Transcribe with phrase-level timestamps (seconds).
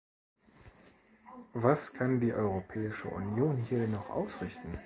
[1.53, 4.71] Was kann die Europäische Union hier noch ausrichten?